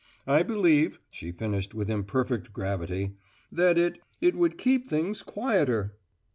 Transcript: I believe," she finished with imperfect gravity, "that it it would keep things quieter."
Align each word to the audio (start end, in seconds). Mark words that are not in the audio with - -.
I 0.25 0.41
believe," 0.41 0.99
she 1.11 1.31
finished 1.31 1.75
with 1.75 1.87
imperfect 1.87 2.51
gravity, 2.53 3.17
"that 3.51 3.77
it 3.77 3.99
it 4.19 4.33
would 4.35 4.57
keep 4.57 4.87
things 4.87 5.21
quieter." 5.21 5.95